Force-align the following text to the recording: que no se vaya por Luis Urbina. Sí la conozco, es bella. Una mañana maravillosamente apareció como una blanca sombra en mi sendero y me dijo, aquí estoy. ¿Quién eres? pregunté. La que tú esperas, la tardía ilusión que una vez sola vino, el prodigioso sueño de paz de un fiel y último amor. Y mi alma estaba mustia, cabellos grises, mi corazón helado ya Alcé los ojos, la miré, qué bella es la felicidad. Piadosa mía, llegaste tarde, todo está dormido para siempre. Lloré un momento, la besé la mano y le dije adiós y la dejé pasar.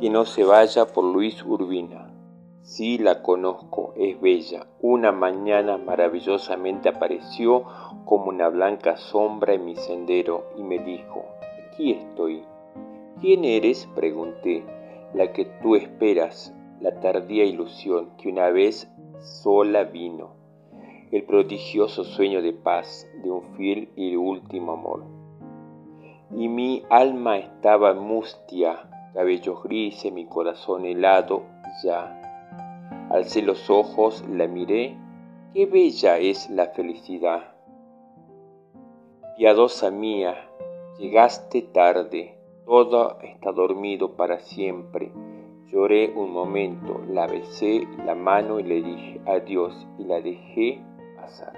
que 0.00 0.10
no 0.10 0.26
se 0.26 0.44
vaya 0.44 0.86
por 0.86 1.04
Luis 1.04 1.42
Urbina. 1.42 2.12
Sí 2.60 2.98
la 2.98 3.22
conozco, 3.22 3.94
es 3.96 4.20
bella. 4.20 4.66
Una 4.80 5.10
mañana 5.10 5.78
maravillosamente 5.78 6.90
apareció 6.90 7.64
como 8.04 8.26
una 8.26 8.48
blanca 8.48 8.96
sombra 8.96 9.54
en 9.54 9.64
mi 9.64 9.76
sendero 9.76 10.50
y 10.58 10.62
me 10.62 10.78
dijo, 10.80 11.24
aquí 11.68 11.92
estoy. 11.92 12.42
¿Quién 13.20 13.44
eres? 13.44 13.88
pregunté. 13.94 14.64
La 15.14 15.32
que 15.32 15.46
tú 15.62 15.76
esperas, 15.76 16.52
la 16.80 17.00
tardía 17.00 17.44
ilusión 17.44 18.10
que 18.18 18.28
una 18.28 18.50
vez 18.50 18.90
sola 19.20 19.84
vino, 19.84 20.30
el 21.10 21.24
prodigioso 21.24 22.04
sueño 22.04 22.42
de 22.42 22.52
paz 22.52 23.06
de 23.22 23.30
un 23.30 23.42
fiel 23.56 23.88
y 23.96 24.16
último 24.16 24.72
amor. 24.72 25.04
Y 26.36 26.48
mi 26.48 26.82
alma 26.90 27.38
estaba 27.38 27.94
mustia, 27.94 28.90
cabellos 29.16 29.62
grises, 29.62 30.12
mi 30.12 30.26
corazón 30.26 30.84
helado 30.84 31.44
ya 31.82 32.22
Alcé 33.08 33.40
los 33.40 33.70
ojos, 33.70 34.22
la 34.28 34.46
miré, 34.46 34.94
qué 35.54 35.64
bella 35.64 36.18
es 36.18 36.50
la 36.50 36.66
felicidad. 36.66 37.54
Piadosa 39.38 39.90
mía, 39.90 40.34
llegaste 40.98 41.62
tarde, 41.62 42.36
todo 42.66 43.18
está 43.22 43.52
dormido 43.52 44.16
para 44.16 44.40
siempre. 44.40 45.10
Lloré 45.68 46.12
un 46.14 46.32
momento, 46.32 47.00
la 47.08 47.26
besé 47.26 47.86
la 48.04 48.14
mano 48.14 48.60
y 48.60 48.64
le 48.64 48.82
dije 48.82 49.20
adiós 49.24 49.86
y 49.98 50.04
la 50.04 50.20
dejé 50.20 50.82
pasar. 51.16 51.54